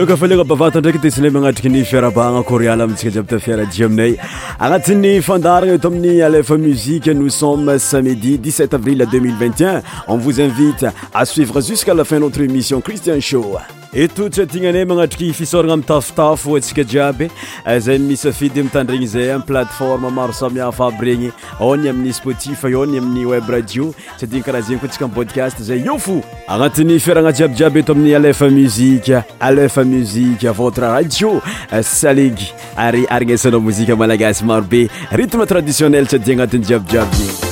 [0.00, 4.14] ao kafaleogna bavatandraiky tesina ma anatrikini fara bagna koréal mintsika diabyta fara jiaminay
[4.64, 11.24] agnatiiny fandarne tomni alef musiqe nous sommes samedi 17 avril 2021 on vous invite à
[11.26, 13.44] suivre jusqu'à la fin de notre émission christian show
[13.92, 17.30] etotsy atina anay manatriky fisoragna mtafotafo asikajiaby
[17.66, 24.62] eh, zemisy fidy mitandreny zay plateformaro samiafaby regny ony ami'y spotifyy aminy web radio sadiykarh
[24.62, 29.14] zey ksikpodcast zay ofo agnatin'y fiarana jiabyjiaby etoamin'ny afa mi
[29.66, 37.51] afa muzi votre radio eh, saligy ary arinesana mozika malagasy maroberytme traditionnel sadianati'y jiabyjiaby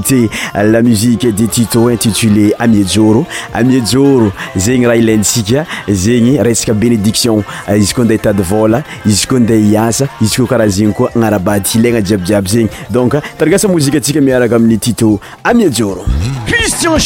[0.00, 7.42] té la musique de titox intitulé amie joro amiejoro zegny raha ilaintsika zegny resaka bénédiction
[7.76, 11.10] izy koa nde éta de vol izy koa ndeh hiasa izy koa karaha zegny koa
[11.14, 16.98] anarabady hilaigna jiabyjiaby zegny donc taragasa mozika atsika miaraka amin'ny tito amiejôrocristian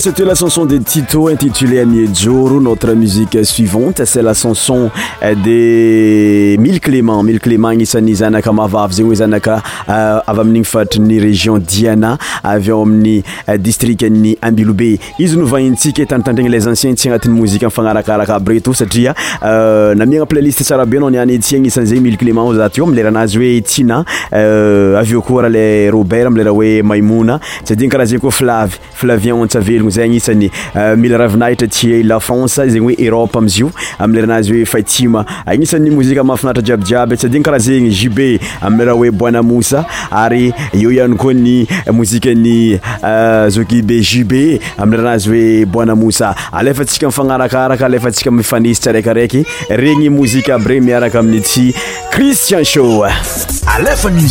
[0.01, 4.91] saty o la chanson de titô intitulé amie joro notre musique suivante se la chanson
[5.21, 11.59] de mille clément millément nisany zanaka mavavy zegny oe zanaka ay euh, ami'iny fatrany région
[11.61, 12.71] diana ay
[28.63, 34.53] aminyisrenafnkie ontve zay anisany euh, mila ravinahitra ty lafrance zegny oe eropa amizy io amiyrhanazy
[34.61, 38.19] oe faitim anisan'ny mozia mahafinaitra jiabyjiaby adiy karaha zegny jub
[38.69, 41.57] amiyraha oe boinamosa ary eo iany koa ny
[41.93, 44.33] mozikany euh, zgbe jub
[44.79, 51.73] amiyranazy oe bonamosa aefasika fanarakarakaeasafantarairaiky regnymozi aby regny miaraka aminy ty
[52.11, 54.23] cristian sho aeaymoi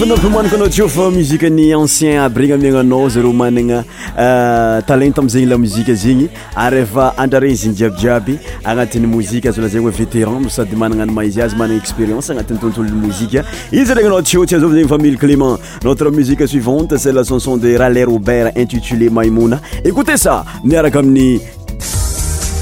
[0.00, 7.12] namanik anao tyo fa musieny ancien aby reny miaao zarmananatlent euh, mzey lami zgny ea
[7.16, 16.98] andrare zny jiabijiaby anati'y moziazzy vétéransadymanaa mazyy manaaexpérience anati'y tontolomoi izna tyotyayfamileclément notre musie suivante
[16.98, 21.40] cecanon de rala robert iniué maontiarakaami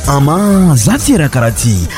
[0.08, 0.20] a
[0.76, 1.88] zayra karahatye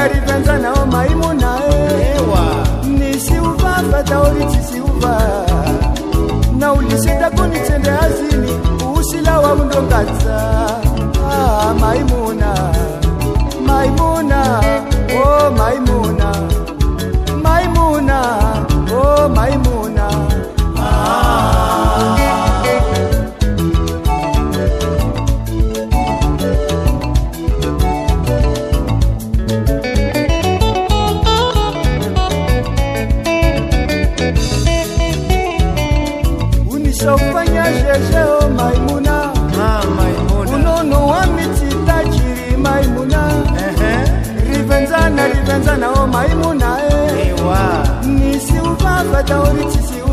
[0.00, 0.79] Nigerian não.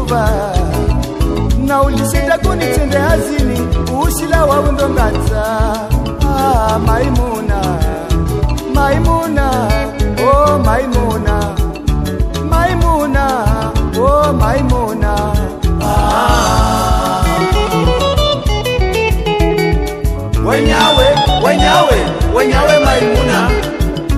[0.08, 0.54] kuva
[1.68, 3.60] naulisita kunitende hazini
[4.02, 5.44] ushila waundongatsa
[6.24, 7.60] ah, maimuna
[8.76, 9.52] maimuna
[10.34, 11.56] oh maimuna
[12.50, 13.26] maimuna
[14.00, 15.34] oh maimuna
[15.84, 17.24] ah.
[20.46, 21.08] wenyawe
[21.46, 22.00] wenyawe
[22.36, 23.50] wenyawe maimuna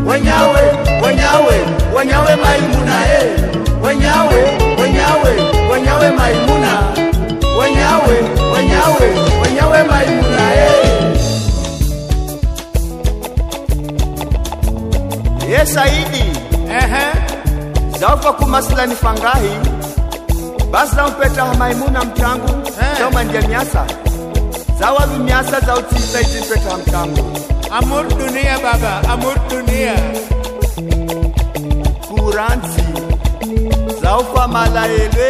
[0.05, 0.61] wenyawe
[1.05, 1.61] wenyawe
[1.97, 3.39] wenyawe maimuna eh.
[3.83, 4.68] wenyawe
[5.23, 6.79] wenyawe wenyawe maimuna
[7.61, 8.15] wenyawe
[8.53, 9.07] wenyawe
[9.43, 11.01] wenyawe maimuna eh.
[15.49, 16.23] ye saidi
[16.69, 17.05] ehe
[17.99, 19.51] zaufa kumasilani fangahi
[20.71, 23.47] basi zampeta maimuna mtangu zaumanje eh.
[23.49, 23.85] myasa
[24.79, 27.37] zawa vimyasa zautisa izimpeta ha mtangu
[27.71, 29.95] amur dunia baba amur dunia
[32.07, 32.98] kuranzi
[34.09, 35.29] zawufama layelwe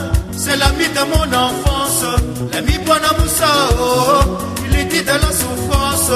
[0.51, 2.01] c'est l'ami de mon enfance,
[2.53, 2.75] l'ami
[3.19, 3.83] Moussa, oh, oh,
[4.69, 6.11] il est dit dans la souffrance.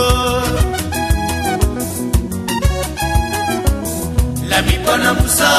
[4.49, 4.77] L'ami
[5.21, 5.53] Moussa,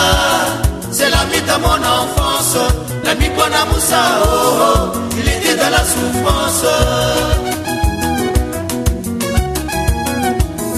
[0.90, 2.56] c'est l'ami de mon enfance,
[3.04, 4.46] l'ami Moussa, oh, oh,
[5.18, 6.66] il est dit dans la souffrance.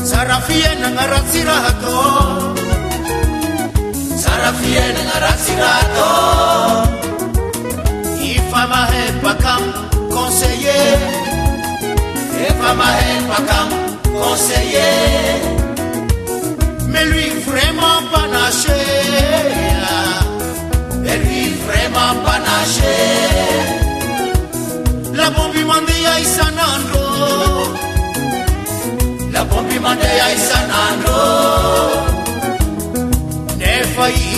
[0.04, 1.96] Sarafie nangaratirato,
[4.20, 6.08] Sarafie nangaratirato.
[8.58, 9.66] mama help I come,
[10.14, 11.02] conseiller.
[12.46, 13.72] Et mama help I come,
[14.20, 15.32] conseiller.
[16.92, 18.82] Mais lui vraiment panaché.
[21.12, 22.96] Et lui vraiment panaché.
[25.20, 27.04] La bombe mandé à Isanando.
[29.34, 31.20] La bombe mandé à Isanando.
[33.60, 34.37] Ne faillit.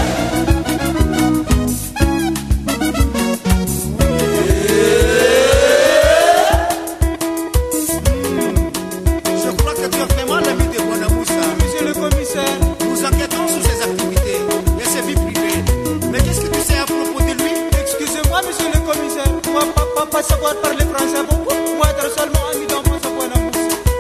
[20.22, 21.38] pas savoir parler français bon.
[21.78, 23.52] Moi, être seulement ami dans mon savoir amour.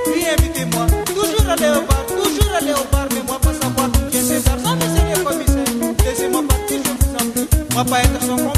[0.05, 4.17] Puis invitez-moi, toujours aller au bar, toujours aller au bar, mais moi pas savoir qui
[4.17, 5.73] est César, ça mais c'est le commissaire.
[6.05, 8.50] Laissez-moi partir, je vous en prie, moi pas être son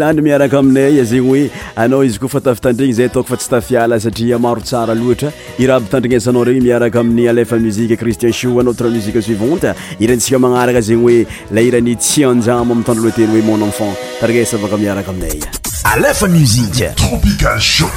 [0.00, 4.00] and miaraka aminaya zegny hoe anao izy koa fa tafitandregny zay ataoko fa tsy tafiala
[4.00, 9.20] satria maro tsara loatra iraha abitandrinesanao regny miaraka amin'ny alefa musique cristien sho anotre musique
[9.22, 14.78] suivante iransika magnaraka zegny hoe la irany tsyanjama amiy tandroloateny hoe mon enfant taranesa avaka
[14.84, 15.38] miaraka aminay
[15.96, 17.88] alefa musiqe tropical sho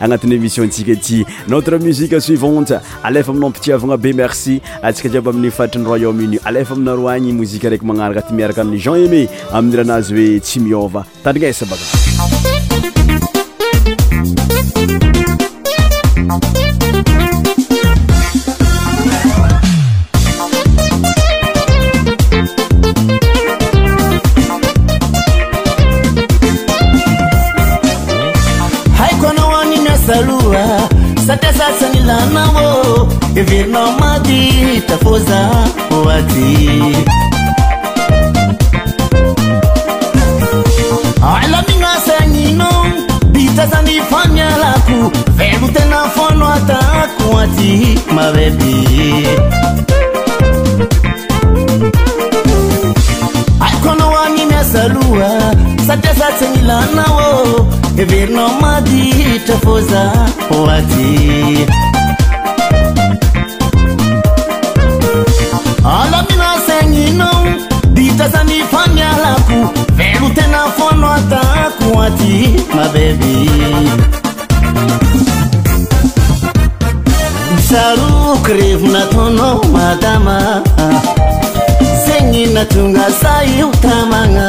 [0.00, 5.86] agnatin'ny émissionntsika aty notre musique suivante alefa aminao pititavagna be merci antsika jiby amin'ny faritriny
[5.86, 9.22] royaume-uni alfa aminaroaagny mozike araiky magnaraka ty miaraka amin'ny jean ema
[9.58, 11.86] amin'n' rahanazy hoe tsy miova tandrignaesa baka
[31.42, 32.36] tlan
[33.50, 34.96] virnomadita
[41.30, 42.68] aialamigaseino
[43.32, 44.98] bitasndi fanalaku
[45.38, 47.72] vebutenafono ataku ati
[48.14, 48.72] mavebn
[55.88, 57.66] satriasa tsy milanna ô
[58.02, 60.02] everinao maditra fôza
[60.56, 61.10] o aty
[66.00, 67.40] alamina segninao
[67.96, 69.58] ditra sany famialako
[69.98, 72.32] vero tena foano atako aty
[72.76, 73.32] mabebe
[77.68, 80.36] saroko revo nataonao madama
[82.06, 84.48] segninona tonga sai ho tamagna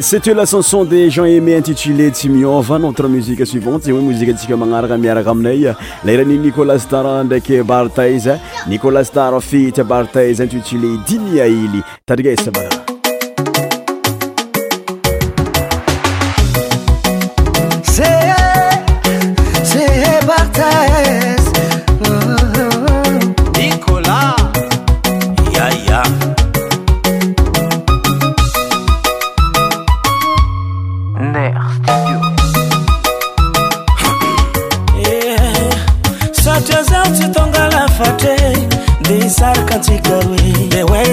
[0.00, 4.56] c'ete la chanson des gens aimé intitulé tsy miova notre musique suivante z oe moziquentsika
[4.56, 5.72] magnaraka miaraka aminay
[6.02, 8.34] lairani nikolas tara ndraiky bartaizy
[8.66, 12.79] nikolas tara fity bartaiz intitulé dimiaily tadrigaab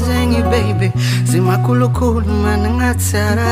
[0.08, 0.88] zengi baby
[1.30, 3.52] zimakhulukhulu mani ngatsara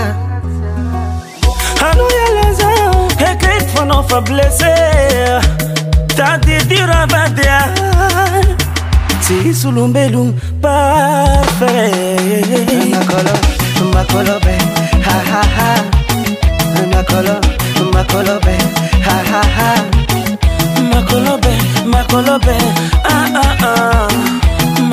[1.87, 2.71] aluyeleze
[3.31, 4.75] ekritfon of a blesse
[6.17, 7.57] tatidiravadia
[9.25, 10.27] siyisulumbelum
[10.63, 11.75] parfe
[13.93, 14.55] makolo be,
[15.07, 15.71] ha ha ha
[17.03, 18.55] makolo be,
[19.07, 19.71] ha ha ha
[20.91, 21.53] makolobe
[21.93, 22.55] makolobe
[23.15, 24.43] ah ah ah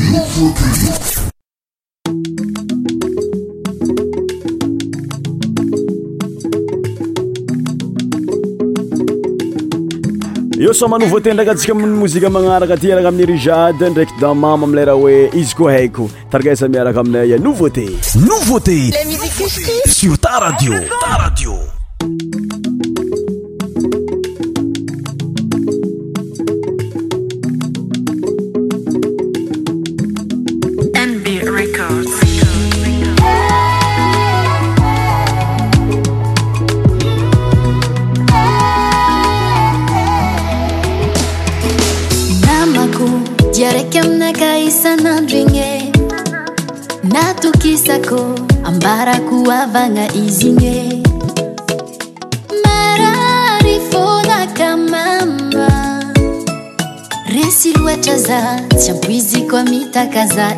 [10.60, 14.98] eo soma novoté ndraiky antsika miy mozika magnaraka ty araka amin'ny rijada ndraiky damama amileraha
[15.04, 17.84] oe izy koa haiko targaza miaraka aminaa no vôte
[18.28, 18.76] no vote
[19.88, 20.78] sur ta radio
[59.92, 60.56] 豊か財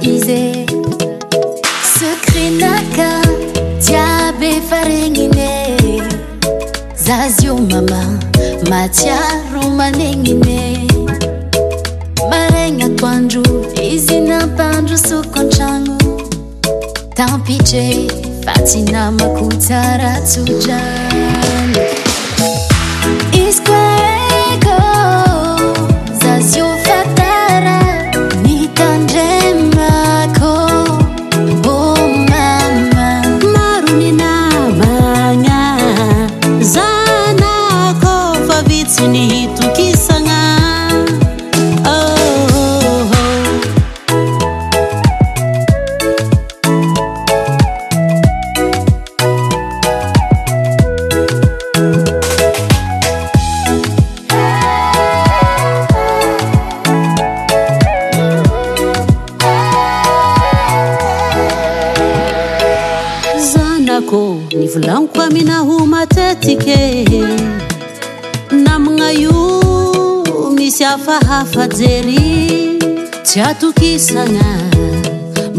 [73.33, 74.47] tsy atokisana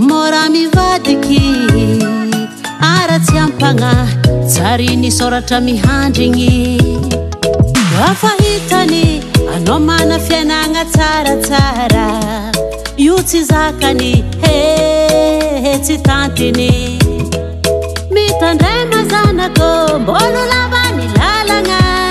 [0.09, 1.41] mora mivadiky
[2.95, 4.13] aratsy ampagnahy
[4.51, 6.51] tsariny soratra mihandrigny
[7.87, 9.03] mba fahitany
[9.55, 12.07] anao mana fianagna tsaratsara
[13.05, 14.11] io tsy zakany
[14.43, 14.59] he
[15.83, 16.69] tsy tantiny
[18.15, 19.69] mitandra mazanako
[20.01, 22.02] mbololava milalagna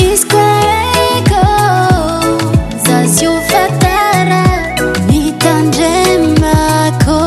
[0.09, 1.45] izykoeko
[2.87, 4.45] zazio fatara
[5.11, 7.21] nitandremako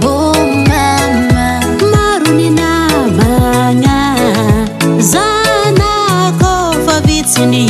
[0.00, 1.48] bômama
[1.92, 3.94] maro ny navagna
[5.12, 6.54] zanako
[6.86, 7.68] fa vitsyny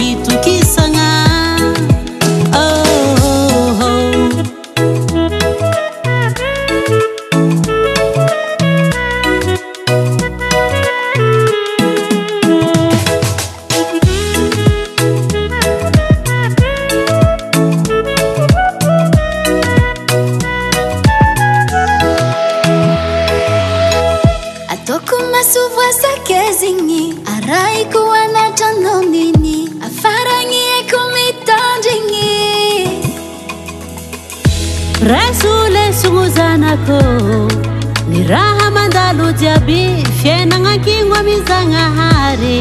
[39.40, 42.56] jabi, shena ngaki ngwa mizanga hari,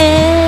[0.00, 0.41] eh.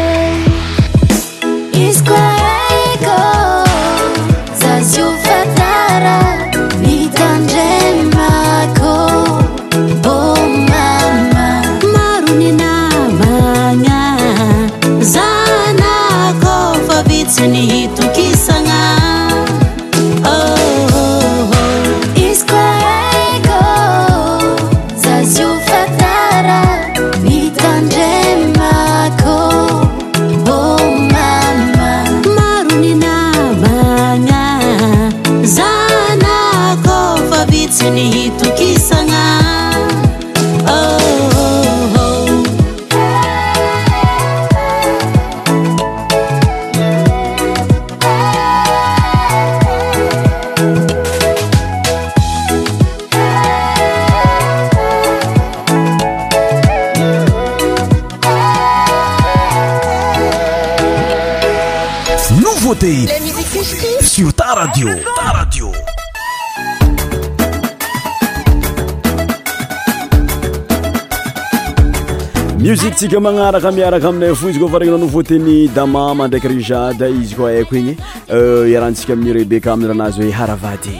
[72.94, 77.50] tsika magnaraka miaraka aminay fo izy ko fa regninao novoteny dama mandraiky rijade izy koa
[77.50, 77.90] aiko igny
[78.30, 80.94] euh, iarantsika amin'y rebeka amirahanazy hoe haravady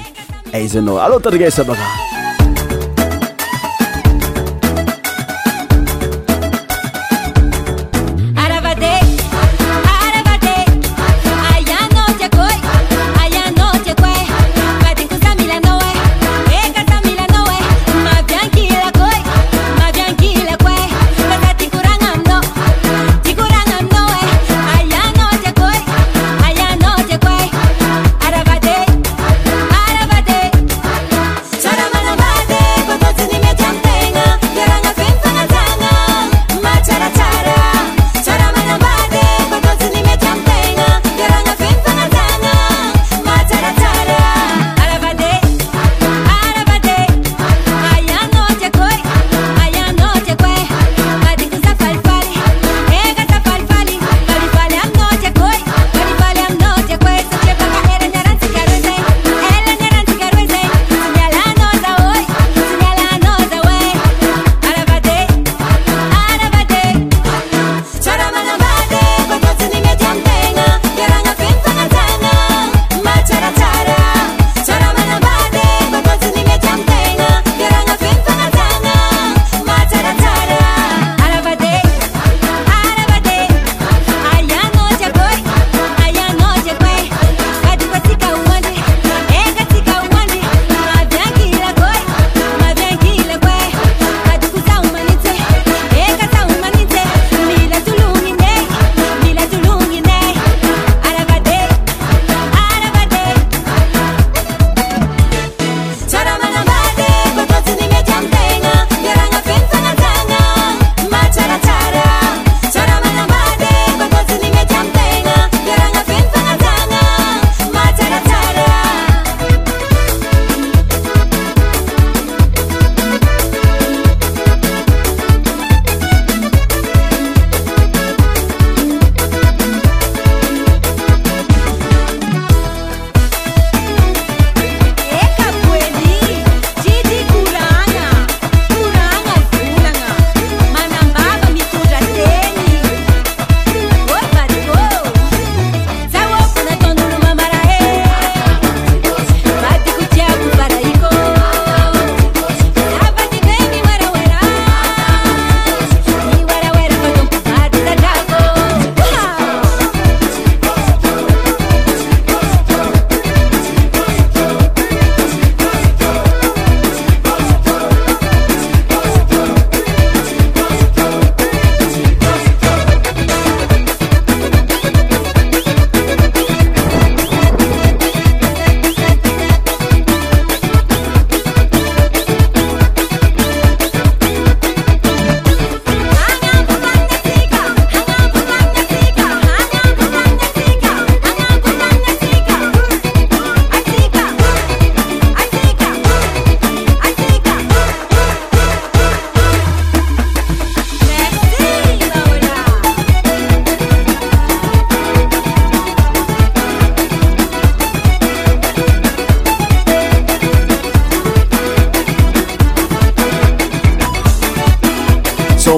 [0.59, 2.04] azyanao aloa tatrikasabaka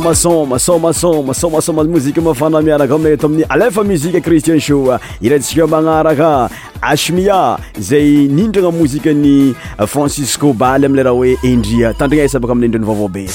[0.09, 6.51] asoma somasoma somasoma mozike mafana miaraka amia ato amin'ny alefa muzike christian sho iratsika magnaraka
[6.81, 9.55] ashmia zay nindrana mozika ny
[9.87, 13.27] francisco baly amleraha hoe indria tandrina esa baka amin indreny vaovaobe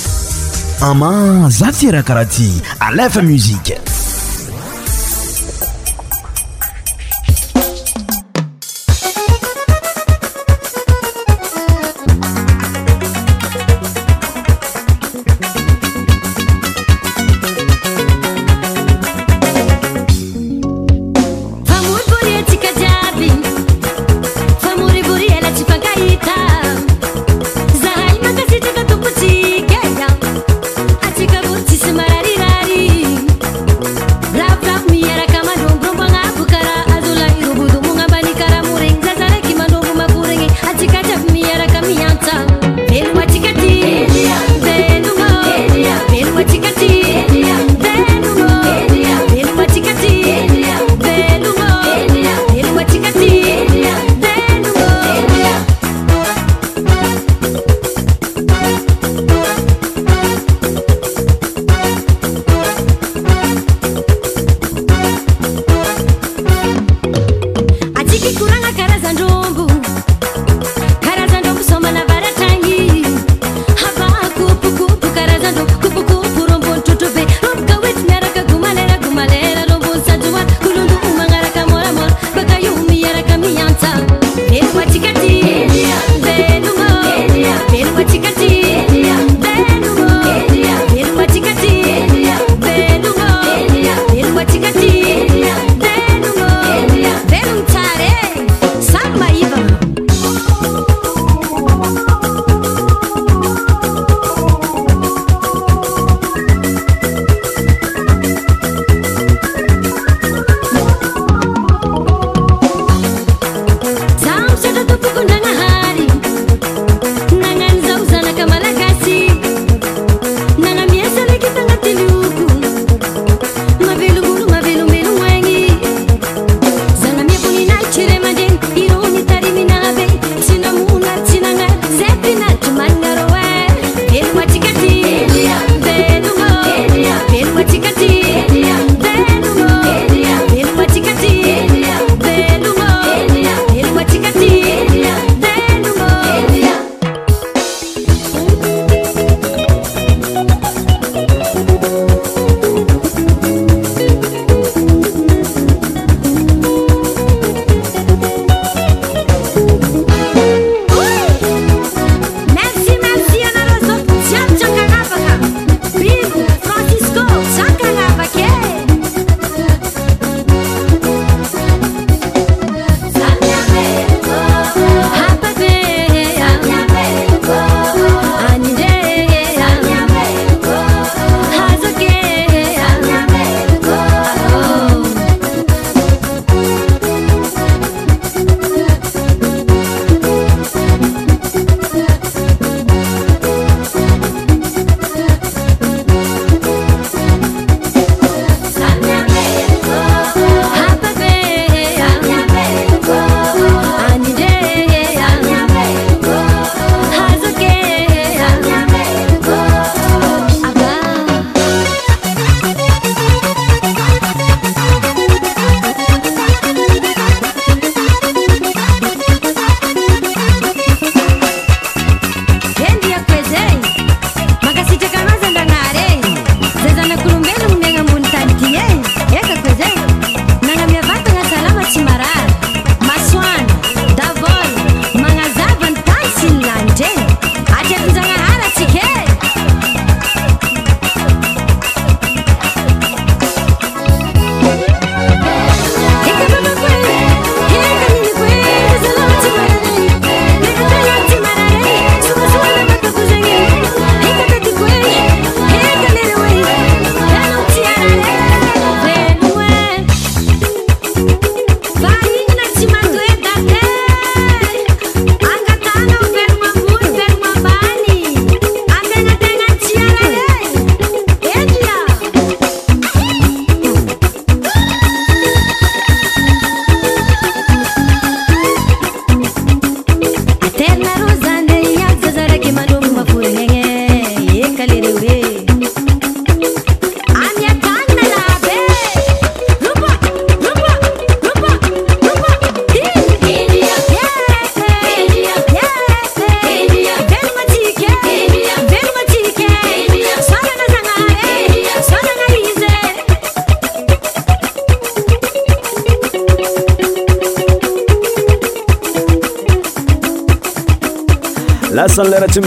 [0.82, 2.50] ama za ty raha karaha ty
[2.80, 3.91] alefa muzike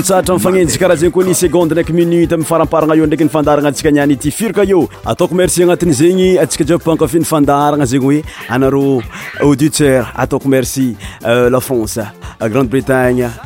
[0.05, 4.13] tsaratra mifagneinjy karaha zegny koa ny seconde ndraiky minute amfaramparagna eo ndraiky nifandarana antsika niany
[4.15, 8.21] ity firaka ioo ataoko mercie agnatiny zegny antsika dji bankafi nyfandaragna zegny hoe
[8.57, 8.85] anaro
[9.47, 10.87] auditeur ataoko merci
[11.25, 13.31] euh, la france euh, grande bretagne